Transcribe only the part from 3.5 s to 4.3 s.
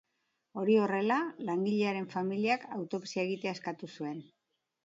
eskatu zuen.